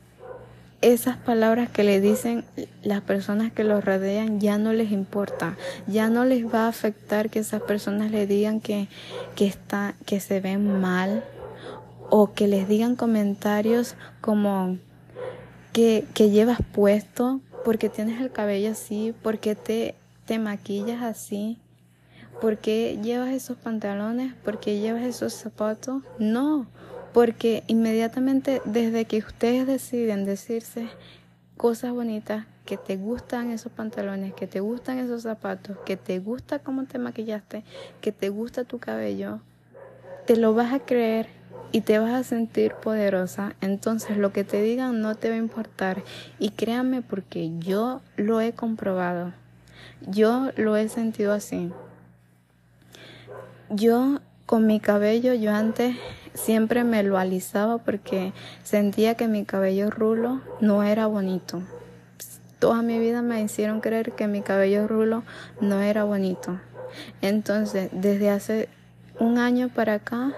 [0.80, 2.44] esas palabras que le dicen
[2.82, 7.30] las personas que los rodean ya no les importa, ya no les va a afectar
[7.30, 8.88] que esas personas le digan que,
[9.36, 11.22] que, está, que se ven mal
[12.10, 14.78] o que les digan comentarios como
[15.72, 21.60] que, que llevas puesto porque tienes el cabello así, porque te, te maquillas así,
[22.42, 26.02] porque llevas esos pantalones, porque llevas esos zapatos.
[26.18, 26.66] No,
[27.14, 30.88] porque inmediatamente desde que ustedes deciden decirse
[31.56, 36.58] cosas bonitas, que te gustan esos pantalones, que te gustan esos zapatos, que te gusta
[36.58, 37.62] cómo te maquillaste,
[38.00, 39.38] que te gusta tu cabello,
[40.26, 41.28] te lo vas a creer
[41.70, 43.54] y te vas a sentir poderosa.
[43.60, 46.02] Entonces lo que te digan no te va a importar.
[46.40, 49.32] Y créanme porque yo lo he comprobado.
[50.08, 51.70] Yo lo he sentido así.
[53.74, 55.96] Yo con mi cabello, yo antes
[56.34, 61.62] siempre me lo alisaba porque sentía que mi cabello rulo no era bonito.
[62.58, 65.22] Toda mi vida me hicieron creer que mi cabello rulo
[65.62, 66.60] no era bonito.
[67.22, 68.68] Entonces, desde hace
[69.18, 70.34] un año para acá,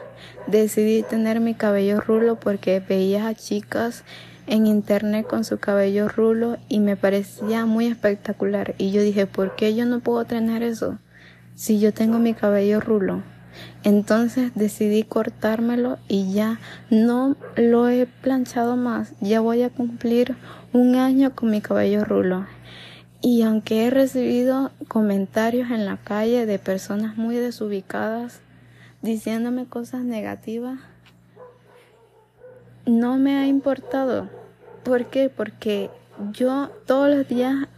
[0.47, 4.05] decidí tener mi cabello rulo porque veía a chicas
[4.47, 8.77] en internet con su cabello rulo y me parecía muy espectacular.
[8.79, 11.01] Y yo dije, ¿por qué yo no puedo tener eso
[11.55, 13.23] si yo tengo mi cabello rulo?
[13.83, 16.59] Entonces decidí cortármelo y ya
[16.91, 19.13] no lo he planchado más.
[19.21, 20.37] Ya voy a cumplir
[20.73, 22.47] un año con mi cabello rulo.
[23.21, 28.41] Y aunque he recibido comentarios en la calle de personas muy desubicadas
[29.03, 30.79] diciéndome cosas negativas,
[32.87, 34.29] no me ha importado.
[34.83, 35.31] ¿Por qué?
[35.31, 35.91] Porque
[36.33, 37.69] yo todos los días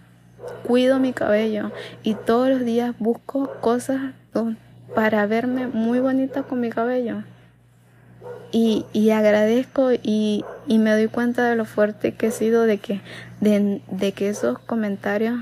[0.66, 1.72] cuido mi cabello
[2.03, 4.12] y todos los días busco cosas
[4.94, 7.22] para verme muy bonita con mi cabello.
[8.53, 12.78] Y, y agradezco y, y, me doy cuenta de lo fuerte que he sido de
[12.78, 13.01] que,
[13.40, 15.38] de, de que esos comentarios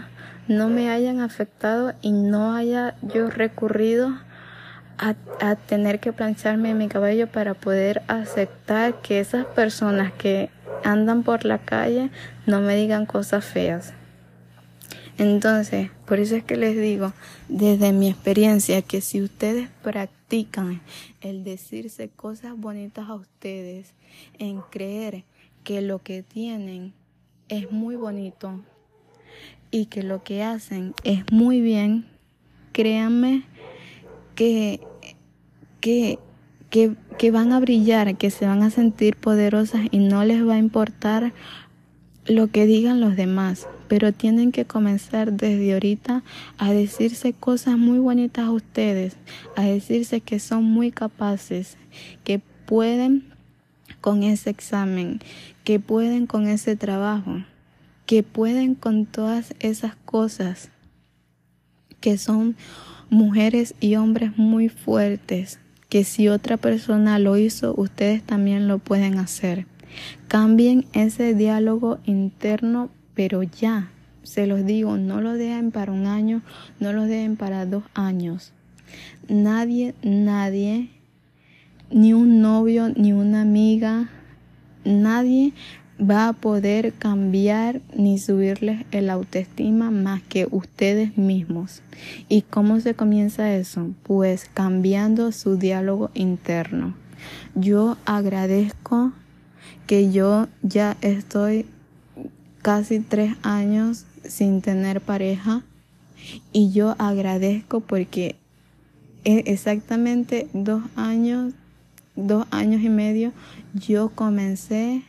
[0.48, 4.10] no me hayan afectado y no haya yo recurrido
[4.98, 10.50] a, a, tener que plancharme mi cabello para poder aceptar que esas personas que
[10.82, 12.10] andan por la calle
[12.46, 13.92] no me digan cosas feas.
[15.16, 17.12] Entonces, por eso es que les digo,
[17.48, 20.80] desde mi experiencia, que si ustedes practican
[21.20, 23.94] el decirse cosas bonitas a ustedes,
[24.38, 25.24] en creer
[25.62, 26.92] que lo que tienen
[27.48, 28.60] es muy bonito
[29.70, 32.06] y que lo que hacen es muy bien,
[32.72, 33.44] créanme
[34.34, 34.80] que,
[35.80, 36.18] que,
[36.70, 40.54] que, que van a brillar, que se van a sentir poderosas y no les va
[40.54, 41.32] a importar
[42.26, 46.24] lo que digan los demás, pero tienen que comenzar desde ahorita
[46.58, 49.14] a decirse cosas muy bonitas a ustedes,
[49.54, 51.76] a decirse que son muy capaces,
[52.24, 53.22] que pueden
[54.00, 55.20] con ese examen,
[55.62, 57.44] que pueden con ese trabajo,
[58.04, 60.70] que pueden con todas esas cosas,
[62.00, 62.56] que son
[63.10, 69.18] mujeres y hombres muy fuertes, que si otra persona lo hizo, ustedes también lo pueden
[69.18, 69.66] hacer.
[70.26, 73.90] Cambien ese diálogo interno, pero ya,
[74.22, 76.42] se los digo, no lo dejen para un año,
[76.80, 78.52] no lo dejen para dos años.
[79.28, 80.90] Nadie, nadie,
[81.90, 84.08] ni un novio, ni una amiga,
[84.84, 85.52] nadie
[86.00, 91.82] va a poder cambiar ni subirles el autoestima más que ustedes mismos.
[92.28, 93.90] ¿Y cómo se comienza eso?
[94.02, 96.94] Pues cambiando su diálogo interno.
[97.54, 99.12] Yo agradezco
[99.86, 101.66] que yo ya estoy
[102.64, 105.62] casi tres años sin tener pareja
[106.50, 108.36] y yo agradezco porque
[109.24, 111.52] exactamente dos años,
[112.16, 113.32] dos años y medio,
[113.74, 115.02] yo comencé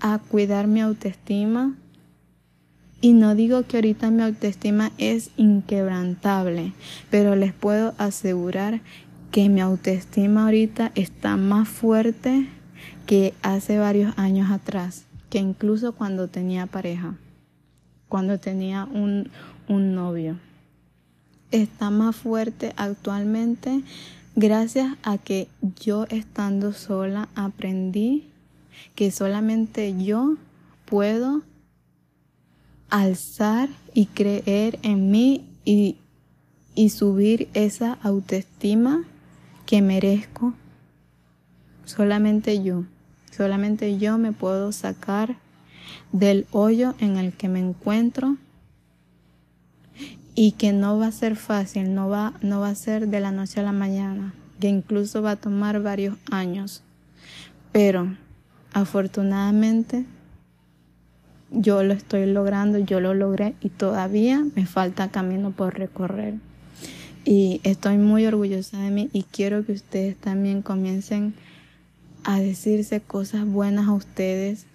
[0.00, 1.74] a cuidar mi autoestima.
[3.02, 6.72] Y no digo que ahorita mi autoestima es inquebrantable,
[7.10, 8.80] pero les puedo asegurar
[9.30, 12.48] que mi autoestima ahorita está más fuerte
[13.06, 17.14] que hace varios años atrás, que incluso cuando tenía pareja,
[18.10, 19.30] cuando tenía un,
[19.66, 20.38] un novio.
[21.50, 23.82] Está más fuerte actualmente
[24.36, 25.48] gracias a que
[25.80, 28.28] yo estando sola aprendí
[28.94, 30.36] que solamente yo
[30.84, 31.40] puedo
[32.90, 35.96] alzar y creer en mí y,
[36.74, 39.04] y subir esa autoestima
[39.64, 40.52] que merezco.
[41.86, 42.84] Solamente yo.
[43.32, 45.36] Solamente yo me puedo sacar
[46.12, 48.36] del hoyo en el que me encuentro
[50.34, 53.32] y que no va a ser fácil, no va, no va a ser de la
[53.32, 56.82] noche a la mañana, que incluso va a tomar varios años.
[57.72, 58.14] Pero
[58.74, 60.04] afortunadamente
[61.50, 66.34] yo lo estoy logrando, yo lo logré y todavía me falta camino por recorrer.
[67.24, 71.34] Y estoy muy orgullosa de mí y quiero que ustedes también comiencen
[72.24, 74.66] a decirse cosas buenas a ustedes,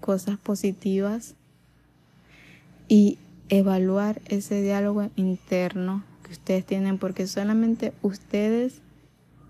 [0.00, 1.34] cosas positivas
[2.88, 3.18] y
[3.48, 8.80] evaluar ese diálogo interno que ustedes tienen porque solamente ustedes,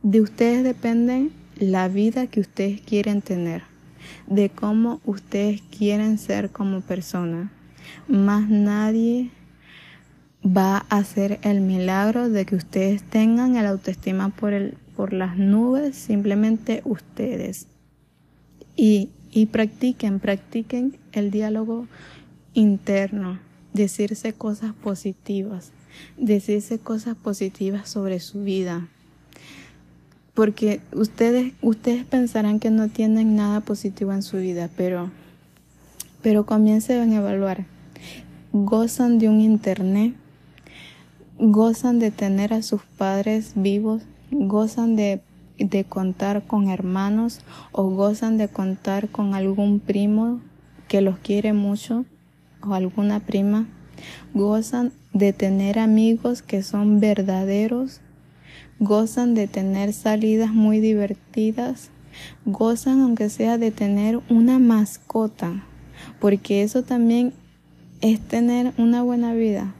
[0.03, 3.63] de ustedes depende la vida que ustedes quieren tener,
[4.27, 7.51] de cómo ustedes quieren ser como persona.
[8.07, 9.31] Más nadie
[10.45, 15.39] va a hacer el milagro de que ustedes tengan el autoestima por, el, por las
[15.39, 17.69] nubes, simplemente ustedes.
[18.75, 19.11] Y,
[19.53, 21.87] practiquen, practiquen el diálogo
[22.53, 23.39] interno
[23.73, 25.71] decirse cosas positivas,
[26.17, 28.89] decirse cosas positivas sobre su vida.
[30.35, 35.13] Porque ustedes, ustedes pensarán que no tienen nada positivo en su vida, pero,
[36.23, 37.67] pero comiencen a evaluar.
[38.53, 40.17] Gozan de un internet,
[41.39, 45.21] gozan de tener a sus padres vivos, gozan de,
[45.59, 47.41] de contar con hermanos
[47.73, 50.41] o gozan de contar con algún primo
[50.89, 52.05] que los quiere mucho
[52.63, 53.67] o alguna prima
[54.35, 58.01] gozan de tener amigos que son verdaderos,
[58.79, 61.91] gozan de tener salidas muy divertidas,
[62.45, 65.65] gozan aunque sea de tener una mascota,
[66.21, 67.33] porque eso también
[68.01, 69.75] es tener una buena vida.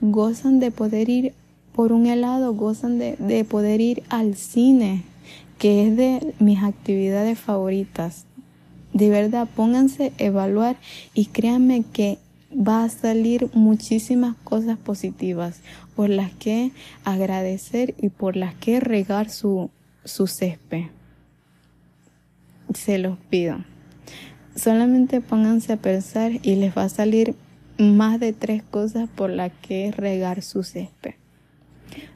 [0.00, 1.34] Gozan de poder ir
[1.76, 5.02] por un helado, gozan de, de poder ir al cine,
[5.58, 8.24] que es de mis actividades favoritas.
[8.94, 10.76] De verdad, pónganse a evaluar
[11.12, 12.18] y créanme que
[12.50, 15.60] va a salir muchísimas cosas positivas
[15.94, 16.72] por las que
[17.04, 19.70] agradecer y por las que regar su,
[20.04, 20.84] su césped.
[22.74, 23.58] Se los pido.
[24.54, 27.34] Solamente pónganse a pensar y les va a salir
[27.78, 31.14] más de tres cosas por las que regar su césped.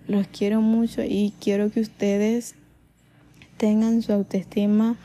[0.07, 2.55] Los quiero mucho y quiero que ustedes
[3.57, 4.97] tengan su autoestima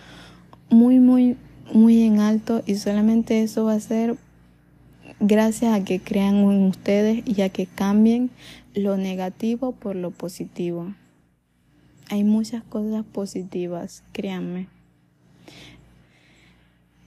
[0.70, 1.38] muy, muy,
[1.74, 4.18] muy en alto y solamente eso va a ser
[5.20, 8.30] gracias a que crean en ustedes y a que cambien
[8.74, 10.93] lo negativo por lo positivo.
[12.09, 14.68] Hay muchas cosas positivas, créanme.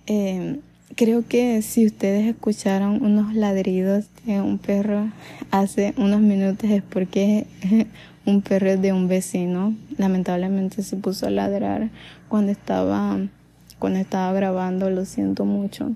[0.07, 0.61] Eh,
[0.99, 5.09] creo que si ustedes escucharon unos ladridos de un perro
[5.53, 7.47] hace unos minutos es porque
[8.27, 11.91] un perro de un vecino lamentablemente se puso a ladrar
[12.29, 13.17] cuando estaba
[13.79, 15.93] cuando estaba grabando, lo siento mucho,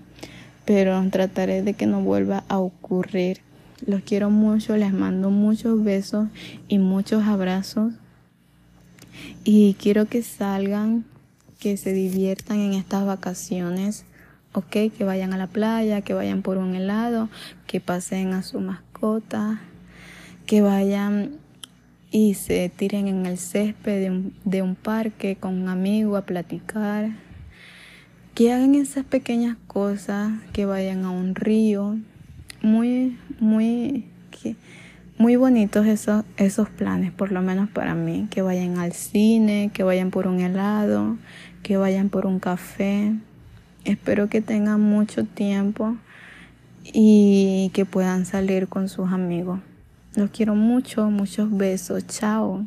[0.64, 3.40] pero trataré de que no vuelva a ocurrir.
[3.84, 6.28] Los quiero mucho, les mando muchos besos
[6.68, 7.92] y muchos abrazos.
[9.42, 11.04] Y quiero que salgan,
[11.58, 14.04] que se diviertan en estas vacaciones,
[14.52, 17.28] ok, que vayan a la playa, que vayan por un helado,
[17.66, 19.60] que pasen a su mascota,
[20.46, 21.32] que vayan
[22.10, 26.22] y se tiren en el césped de un, de un parque con un amigo a
[26.22, 27.10] platicar.
[28.34, 31.98] Que hagan esas pequeñas cosas, que vayan a un río,
[32.62, 34.06] muy, muy,
[35.18, 39.82] muy bonitos esos, esos planes, por lo menos para mí, que vayan al cine, que
[39.82, 41.16] vayan por un helado,
[41.62, 43.12] que vayan por un café.
[43.84, 45.96] Espero que tengan mucho tiempo
[46.84, 49.60] y que puedan salir con sus amigos.
[50.14, 52.66] Los quiero mucho, muchos besos, chao.